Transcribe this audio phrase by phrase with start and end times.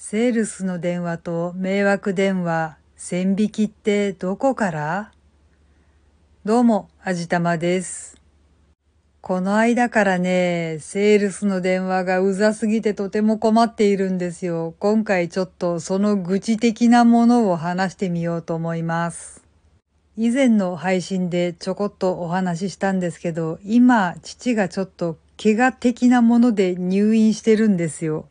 [0.00, 5.10] セールスの電話と迷惑電話、線引きってどこから？
[6.44, 8.16] どうも、あじたまです。
[9.20, 14.72] この間からね、セールスの電話がうざすぎてとても困っているんですよ。
[14.78, 19.42] 今回ちょっとその愚痴的なものを話してみようと思います。
[20.16, 28.28] 以前の配信でちょこっとお話ししたんですけど、今、父がちょっと怪我的なもので入院してるんですよ。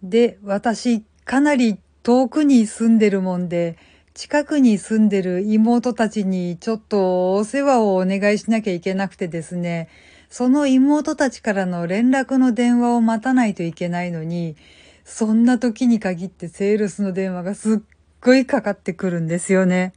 [0.00, 3.76] で、私、かなり遠くに住んでるもんで、
[4.14, 9.90] 近くに住んでる妹たちにちょっとお世話をお願いしなきゃいけなくてですね、
[10.30, 14.56] その妹たちからの連絡の電話を待たないといけないのに、
[15.04, 17.78] そんな時に限ってセールスの電話がすっ
[18.22, 19.92] ごいかかってくるんですよね。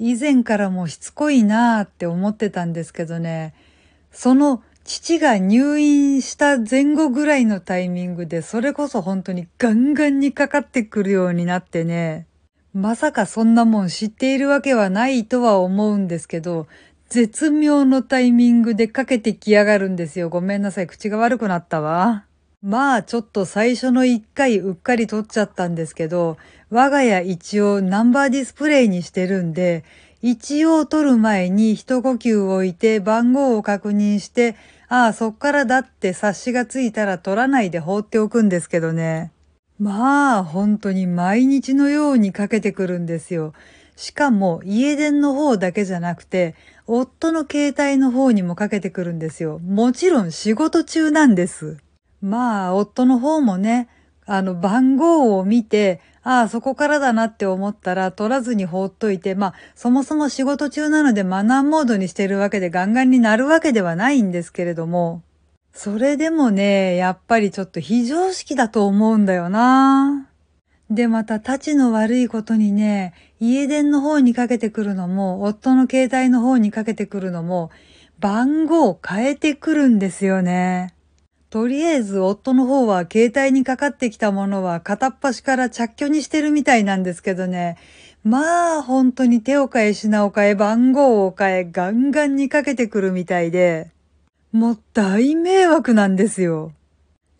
[0.00, 3.54] 以前からもしつこいなーって思ってたんですけどね、
[4.10, 12.26] その父が入院した前後ぐらいのタイミングで、それこそ本当にガンガンにかかってくるようになってね、
[12.72, 16.68] まさかそんなもん知っているわけはないとは思うんですけど、
[17.10, 20.30] 絶妙のタイミングでかけてきやがるんですよ。
[20.30, 20.86] ごめんなさい。
[20.86, 22.24] 口が悪くなったわ。
[22.62, 26.38] まあ、ちょっと最初の一回うっかり取っちゃったんですけど、
[26.70, 29.84] 我が家一応ナンバーディスプレイにしてるんで、
[30.20, 34.56] 一応取る前に一呼吸置いて番号を確認して、
[34.88, 39.30] ああ、そっからだって察しがついたら取らないで放っておくんですけどね。
[39.78, 43.52] まあ、本当に毎日のようにかけてくるんですよ。
[43.94, 49.60] しかも家電の方だけじゃなくて、夫の携帯の方にもかけてくるんですよ。
[49.60, 51.78] もちろん仕事中なんです。
[52.20, 53.88] まあ、夫の方もね、
[54.30, 65.22] あの、番号を見て、ああ、そこからだなって思ったら取らずに放っといて、まあ、そもそも仕事中なのでマナーモードにしてるわけでガンガンになるわけではないんですけれども、
[65.72, 70.28] それでもね、やっぱりちょっと非常識だと思うんだよな。
[70.90, 77.70] で、また、立ちの悪いことにね、家電の方にかけてくるのも、夫の携帯の方にかけてくるのも、
[78.18, 80.94] 番号を変えてくるんですよね。
[81.50, 87.78] とりあえず夫の方は携帯にかかってきたものは片っ端から着去にしてるみたいなんですけどね。
[88.22, 93.90] まあ本当に手を変え品を変え番号を変えガンガンにかけてくるみたいで、
[94.52, 96.72] もう大迷惑なんですよ。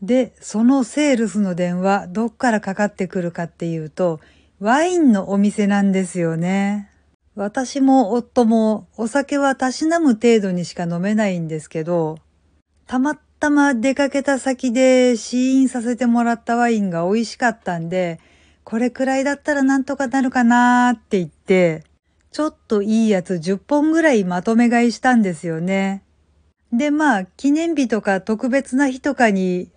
[0.00, 4.20] で、そのセールスの電話どっからかかってくるかっていうと、
[4.60, 6.90] ワインのお店なんですよね。
[7.34, 12.18] 私も夫もお酒はたしなむ程度にしか飲めないんですけど、
[12.86, 18.18] たまったま出かけた先で試飲させてもらったワインが美味しかったんで、
[18.64, 21.84] これくらいだったらなんとかなるかなーって言って、
[22.32, 26.02] ちょっといいやつ10本ぐらいまとめ買いしたんですよね。
[26.72, 29.70] で、まあ、記念日とか特別な日とかに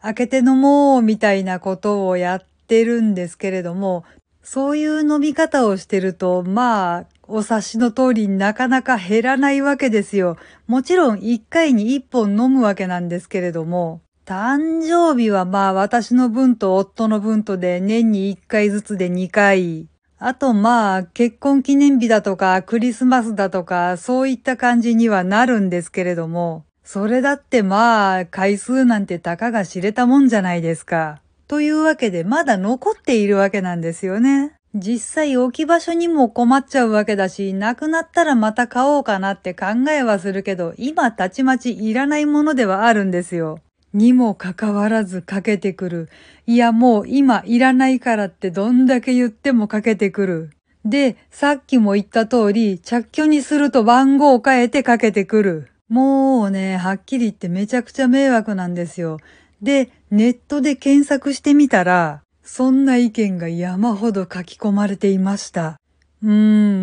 [0.00, 4.04] 開けて飲もうみたいなことをやってるんですけれども、
[4.42, 10.38] そういう飲み方をしてると、まあ、お察しの通りなかなか減らないわけですよ。
[10.66, 19.88] もちろん一回に一本飲むわけなんですけれども、誕生日はまあ私の分と夫の分とで年に一回ずつで二回。
[20.18, 31.20] あとまあ結婚記念日だとかクリスマスだとかそういった感じにはなるんですけれども、それだってまあ回数なんてたかが知れたもんじゃないですか。
[31.46, 34.57] というわけでまだ残っているわけなんですよね。
[34.78, 43.60] 実際置き場所にも困っちゃうわけだし、なくなったらまた買おうかなって考えはするけど、今たちまちいらないものではあるんですよ。
[43.92, 46.08] にもかかわらずかけてくる。
[46.46, 50.50] いやもう今いらないからってどんだけ言ってもかけてくる。
[50.84, 55.68] で、さっきも言った通り、着去にすると番号を変えてかけてくる。
[55.88, 59.18] もうね、はっきり言ってめちゃくちゃ迷惑なんですよ。
[59.62, 65.76] で、ネットで検索してみたら、そんな意見が山ほど書き込まれていました。
[66.22, 66.30] うー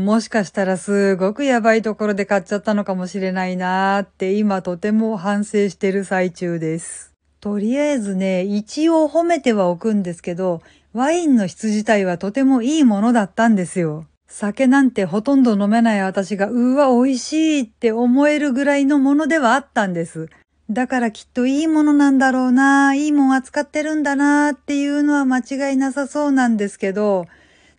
[0.04, 7.14] ん、もしかしたらすごくやばいところで買っちゃったのかもしれないなーって今とても反省してる最中です。
[7.42, 10.62] とりあえずね、一応褒めてはおくんですけど、
[10.94, 14.06] ワインの質自体はとてもいいものだったんですよ。
[14.28, 20.30] 酒なんてほとんど飲めない私が、うわ、美味しいって思えるぐらいのものではあったんです。
[20.70, 27.28] だからきっといいものなんだろうな、いいもん扱ってるんだなっていうのは間違いなさそうなんですけど、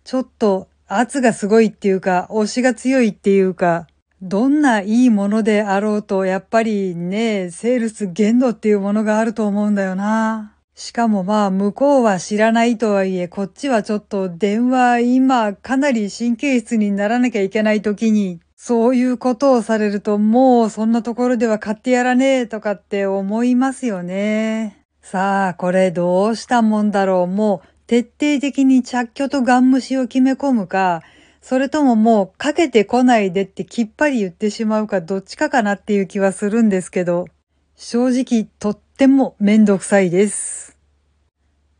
[0.05, 3.87] ちょっと圧がすごいっていうか、推しが強いっていうか、
[4.21, 10.53] どんないいものであろうと、やっぱりね、セールス限度っていうものがあると思うんだよな。
[10.73, 24.83] しかもまあ、向こうは知らないとはいえ、こっちはちょっと電話今かなり神経質にならなきゃいけない時に、そういうことをされるともうそんなところでは買ってやらねえとかって思いますよね。
[24.99, 27.27] さあ、これどうしたもんだろう。
[27.27, 31.03] もう徹底的に着去とガン無視を決め込むか、
[31.39, 37.27] それとももうかけてこないでってきっぱり言ってしまうかどっちかかなっていう気はするんですけど、
[37.75, 40.77] 正直とってもめんどくさいです。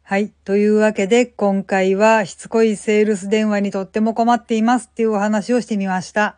[0.04, 0.30] はい。
[0.46, 6.38] というわけで今回はしつこいセールス電話にとっても困っていますっていうお話をしてみました。